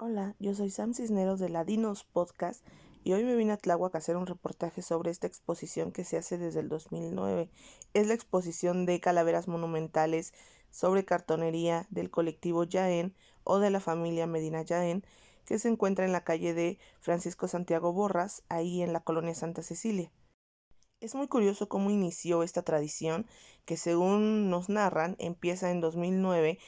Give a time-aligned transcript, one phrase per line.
[0.00, 2.64] Hola, yo soy Sam Cisneros de Ladinos Podcast
[3.02, 6.16] y hoy me vine a Tláhuac a hacer un reportaje sobre esta exposición que se
[6.16, 7.50] hace desde el 2009.
[7.94, 10.34] Es la exposición de calaveras monumentales
[10.70, 15.02] sobre cartonería del colectivo Yaén o de la familia Medina Yaén
[15.44, 19.64] que se encuentra en la calle de Francisco Santiago Borras, ahí en la colonia Santa
[19.64, 20.12] Cecilia.
[21.00, 23.26] Es muy curioso cómo inició esta tradición
[23.64, 26.60] que según nos narran empieza en 2009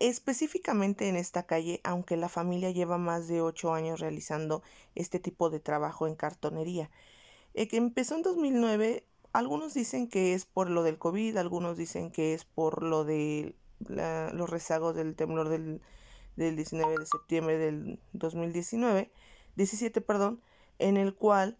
[0.00, 4.62] Específicamente en esta calle, aunque la familia lleva más de ocho años realizando
[4.94, 6.90] este tipo de trabajo en cartonería,
[7.52, 12.10] eh, que empezó en 2009, algunos dicen que es por lo del COVID, algunos dicen
[12.10, 13.54] que es por lo de
[13.88, 15.82] los rezagos del temblor del,
[16.36, 19.10] 19 de septiembre del 2019,
[19.56, 20.40] 17, perdón,
[20.78, 21.58] en el cual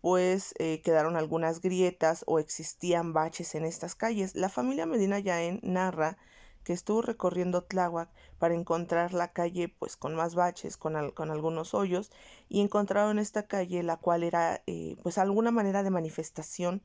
[0.00, 4.34] pues eh, quedaron algunas grietas o existían baches en estas calles.
[4.34, 6.16] La familia Medina Yaén narra
[6.64, 8.08] que estuvo recorriendo Tláhuac
[8.38, 12.10] para encontrar la calle pues con más baches, con, con algunos hoyos,
[12.48, 16.82] y encontraron esta calle la cual era eh, pues alguna manera de manifestación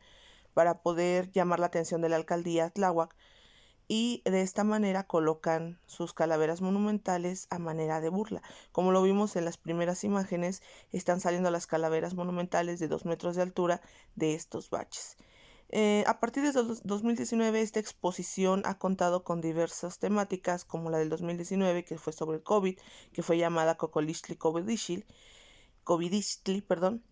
[0.54, 3.16] para poder llamar la atención de la alcaldía Tláhuac
[3.88, 8.42] y de esta manera colocan sus calaveras monumentales a manera de burla.
[8.72, 13.36] Como lo vimos en las primeras imágenes, están saliendo las calaveras monumentales de dos metros
[13.36, 13.82] de altura
[14.16, 15.18] de estos baches.
[15.70, 21.10] Eh, a partir de 2019, esta exposición ha contado con diversas temáticas, como la del
[21.10, 22.78] 2019, que fue sobre el COVID,
[23.12, 24.38] que fue llamada Kokolishli
[25.84, 27.04] Covidishli, perdón.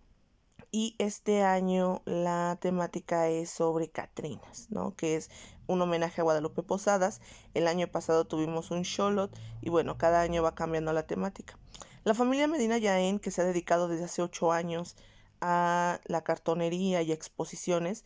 [0.71, 4.95] Y este año la temática es sobre Catrinas, ¿no?
[4.95, 5.29] Que es
[5.67, 7.21] un homenaje a Guadalupe Posadas.
[7.53, 11.57] El año pasado tuvimos un Sholot y bueno, cada año va cambiando la temática.
[12.03, 14.95] La familia Medina Yaén, que se ha dedicado desde hace ocho años
[15.41, 18.05] a la cartonería y exposiciones,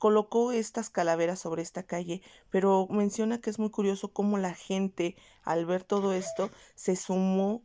[0.00, 5.14] colocó estas calaveras sobre esta calle, pero menciona que es muy curioso cómo la gente
[5.42, 7.62] al ver todo esto se sumó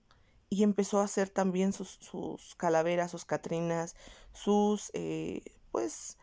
[0.50, 1.98] y empezó a hacer también sus,
[2.58, 3.96] calaveras, sus catrinas,
[4.34, 6.18] sus eh, pues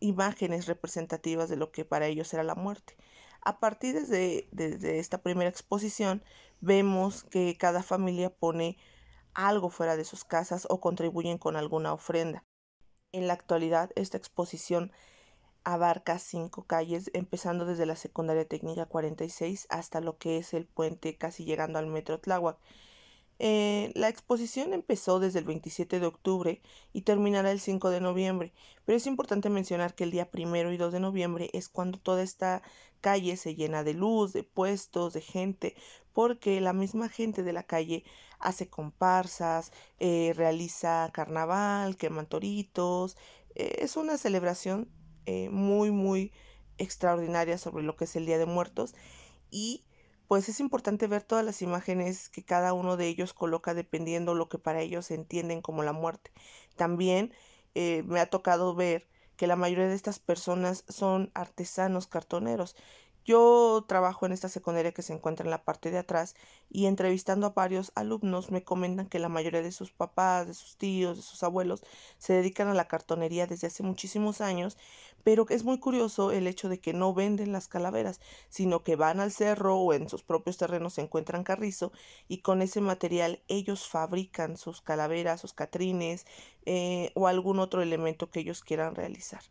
[0.00, 2.96] imágenes representativas de lo que para ellos era la muerte.
[3.40, 6.24] A partir de, de esta primera exposición
[6.62, 8.76] vemos que cada familia pone
[9.34, 12.42] algo fuera de sus casas o contribuyen con alguna ofrenda.
[13.12, 14.90] En la actualidad esta exposición
[15.64, 21.16] abarca cinco calles, empezando desde la secundaria técnica 46 hasta lo que es el puente
[21.16, 22.58] casi llegando al metro Tláhuac.
[23.40, 28.52] Eh, la exposición empezó desde el 27 de octubre y terminará el 5 de noviembre,
[28.84, 32.22] pero es importante mencionar que el día primero y 2 de noviembre es cuando toda
[32.22, 32.62] esta
[33.00, 35.74] calle se llena de luz, de puestos, de gente,
[36.12, 38.04] porque la misma gente de la calle
[38.38, 43.16] hace comparsas, eh, realiza carnaval, queman toritos,
[43.56, 44.88] eh, es una celebración
[45.26, 46.32] eh, muy, muy
[46.78, 48.94] extraordinaria sobre lo que es el Día de Muertos
[49.50, 49.84] y
[50.28, 54.48] pues es importante ver todas las imágenes que cada uno de ellos coloca dependiendo lo
[54.48, 56.32] que para ellos entienden como la muerte.
[56.76, 57.32] También
[57.74, 62.76] eh, me ha tocado ver que la mayoría de estas personas son artesanos cartoneros
[63.24, 66.34] yo trabajo en esta secundaria que se encuentra en la parte de atrás
[66.68, 70.76] y entrevistando a varios alumnos me comentan que la mayoría de sus papás, de sus
[70.76, 71.82] tíos, de sus abuelos
[72.18, 74.76] se dedican a la cartonería desde hace muchísimos años,
[75.22, 78.20] pero es muy curioso el hecho de que no venden las calaveras,
[78.50, 81.92] sino que van al cerro o en sus propios terrenos se encuentran carrizo
[82.28, 86.26] y con ese material ellos fabrican sus calaveras, sus catrines
[86.66, 89.42] eh, o algún otro elemento que ellos quieran realizar.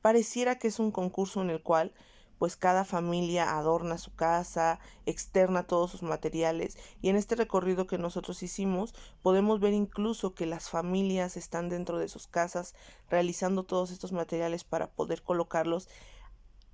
[0.00, 1.92] Pareciera que es un concurso en el cual
[2.38, 7.98] pues cada familia adorna su casa, externa todos sus materiales y en este recorrido que
[7.98, 12.74] nosotros hicimos podemos ver incluso que las familias están dentro de sus casas
[13.10, 15.88] realizando todos estos materiales para poder colocarlos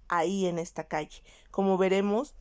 [0.08, 1.22] ahí en esta calle.
[1.50, 2.34] Como veremos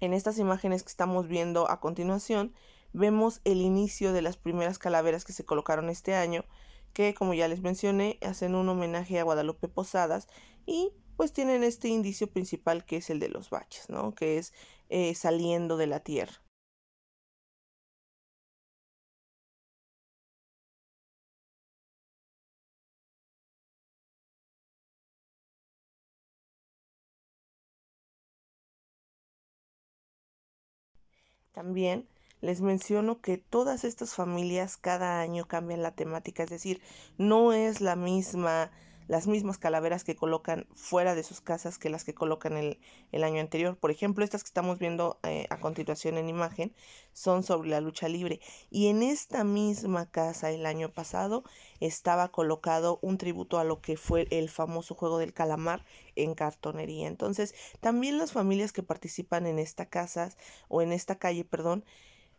[0.00, 2.54] en estas imágenes que estamos viendo a continuación,
[2.92, 6.44] vemos el inicio de las primeras calaveras que se colocaron este año,
[6.92, 10.28] que como ya les mencioné, hacen un homenaje a Guadalupe Posadas
[10.66, 14.14] y pues tienen este indicio principal que es el de los baches, ¿no?
[14.14, 14.52] Que es
[14.88, 16.42] eh, saliendo de la tierra.
[31.52, 32.08] También
[32.42, 36.82] les menciono que todas estas familias cada año cambian la temática, es decir,
[37.18, 38.70] no es la misma
[39.08, 42.78] las mismas calaveras que colocan fuera de sus casas que las que colocan el,
[43.12, 43.76] el año anterior.
[43.76, 46.74] Por ejemplo, estas que estamos viendo eh, a continuación en imagen
[47.12, 48.40] son sobre la lucha libre.
[48.70, 51.44] Y en esta misma casa el año pasado
[51.80, 55.84] estaba colocado un tributo a lo que fue el famoso juego del calamar
[56.16, 57.08] en cartonería.
[57.08, 60.30] Entonces, también las familias que participan en esta casa
[60.68, 61.84] o en esta calle, perdón,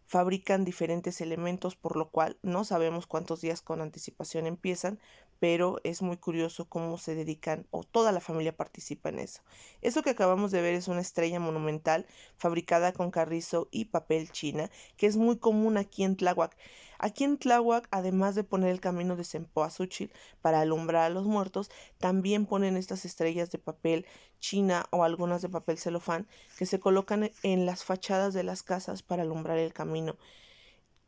[0.06, 5.00] fabrican diferentes elementos, por lo cual no sabemos cuántos días con anticipación empiezan,
[5.40, 9.42] pero es muy curioso cómo se dedican o toda la familia participa en eso.
[9.82, 12.06] Eso que acabamos de ver es una estrella monumental
[12.38, 16.56] fabricada con carrizo y papel china, que es muy común aquí en Tláhuac.
[17.04, 20.10] Aquí en Tláhuac, además de poner el camino de Sempoazúchil
[20.42, 24.06] para alumbrar a los muertos, también ponen estas estrellas de papel
[24.40, 29.04] china o algunas de papel celofán que se colocan en las fachadas de las casas
[29.04, 30.18] para alumbrar el camino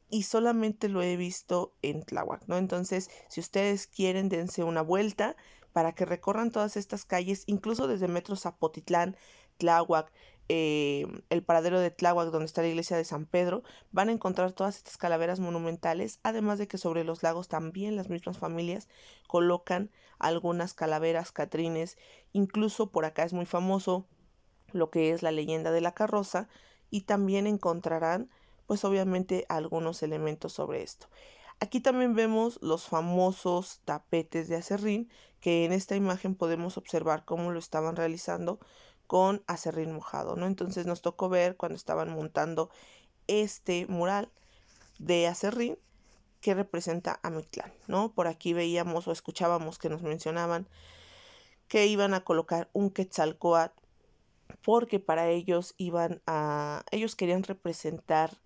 [0.09, 2.57] y solamente lo he visto en Tláhuac, ¿no?
[2.57, 5.37] Entonces, si ustedes quieren, dense una vuelta
[5.71, 9.15] para que recorran todas estas calles, incluso desde Metro Zapotitlán,
[9.59, 10.11] Tláhuac,
[10.47, 14.51] eh, el paradero de Tláhuac, donde está la iglesia de San Pedro, van a encontrar
[14.51, 18.87] todas estas calaveras monumentales, además de que sobre los lagos también las mismas familias
[19.27, 21.97] colocan algunas calaveras catrines,
[22.31, 24.07] incluso por acá es muy famoso
[24.71, 26.47] lo que es la leyenda de la carroza,
[26.91, 28.29] y también encontrarán
[28.67, 31.07] pues obviamente algunos elementos sobre esto.
[31.59, 35.09] Aquí también vemos los famosos tapetes de acerrín,
[35.39, 38.59] que en esta imagen podemos observar cómo lo estaban realizando
[39.07, 40.47] con acerrín mojado, ¿no?
[40.47, 42.69] Entonces nos tocó ver cuando estaban montando
[43.27, 44.29] este mural
[44.99, 45.77] de acerrín
[46.41, 48.11] que representa a Mictlán, ¿no?
[48.11, 50.67] Por aquí veíamos o escuchábamos que nos mencionaban
[51.67, 53.81] que iban a colocar un quetzalcoatl
[54.61, 58.37] porque para ellos iban a ellos querían representar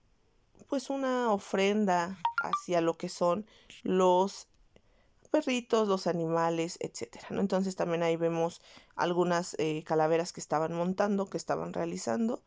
[0.67, 3.45] pues una ofrenda hacia lo que son
[3.83, 4.47] los
[5.29, 7.41] perritos, los animales, etcétera, ¿no?
[7.41, 8.61] Entonces también ahí vemos
[8.95, 12.43] algunas eh, calaveras que estaban montando, que estaban realizando.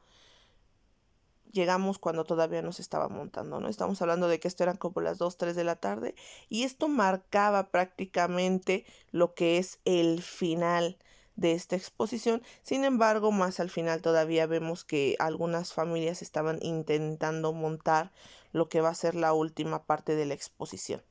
[1.52, 3.68] Llegamos cuando todavía no se estaba montando, ¿no?
[3.68, 6.14] Estamos hablando de que esto eran como las 2, 3 de la tarde
[6.48, 10.98] y esto marcaba prácticamente lo que es el final
[11.36, 12.42] de esta exposición.
[12.62, 18.12] Sin embargo, más al final todavía vemos que algunas familias estaban intentando montar
[18.52, 21.02] lo que va a ser la última parte de la exposición.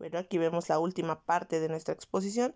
[0.00, 2.54] Bueno, aquí vemos la última parte de nuestra exposición,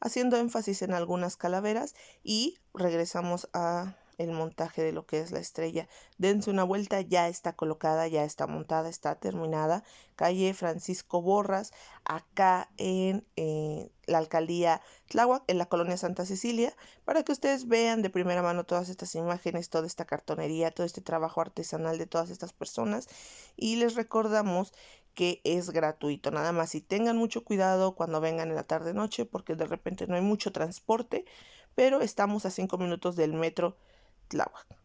[0.00, 5.38] haciendo énfasis en algunas calaveras y regresamos a el montaje de lo que es la
[5.38, 5.88] estrella.
[6.18, 9.82] Dense una vuelta, ya está colocada, ya está montada, está terminada.
[10.14, 11.72] Calle Francisco Borras,
[12.04, 16.76] acá en eh, la alcaldía Tláhuac, en la colonia Santa Cecilia,
[17.06, 21.00] para que ustedes vean de primera mano todas estas imágenes, toda esta cartonería, todo este
[21.00, 23.08] trabajo artesanal de todas estas personas.
[23.56, 24.74] Y les recordamos
[25.14, 26.30] que es gratuito.
[26.30, 30.06] Nada más si tengan mucho cuidado cuando vengan en la tarde noche, porque de repente
[30.06, 31.24] no hay mucho transporte,
[31.74, 33.78] pero estamos a cinco minutos del metro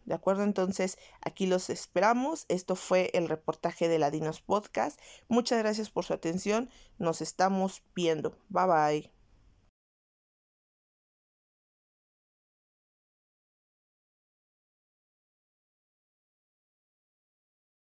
[0.06, 0.44] ¿De acuerdo?
[0.44, 2.45] Entonces, aquí los esperamos.
[2.47, 5.00] Esto fue el reportaje de Ladinos Podcast.
[5.27, 6.69] Muchas gracias por su atención.
[7.00, 8.38] Nos estamos viendo.
[8.50, 9.14] Bye bye.